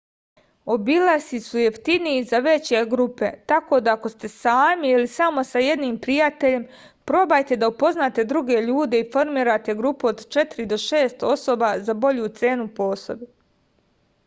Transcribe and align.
obilasci 0.75 1.39
su 1.47 1.57
jeftiniji 1.63 2.21
za 2.29 2.37
veće 2.45 2.79
grupe 2.93 3.27
tako 3.51 3.79
da 3.87 3.93
ako 3.97 4.11
ste 4.13 4.29
sami 4.35 4.89
ili 4.93 5.09
samo 5.17 5.43
sa 5.49 5.61
jednim 5.65 5.99
prijateljem 6.05 6.65
probajte 7.11 7.57
da 7.65 7.69
upoznate 7.73 8.25
druge 8.33 8.57
ljude 8.71 9.01
i 9.03 9.07
formirate 9.17 9.75
grupu 9.83 10.07
od 10.13 10.23
četiri 10.37 10.65
do 10.73 10.79
šest 10.87 11.23
osoba 11.33 11.69
za 11.91 11.97
bolju 12.07 12.31
cenu 12.43 12.67
po 12.81 12.89
osobi 12.97 13.29